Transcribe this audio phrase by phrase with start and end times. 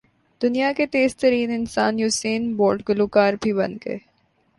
[0.41, 3.97] دنیا کے تیز ترین انسان یوسین بولٹ گلو کار بھی بن گئے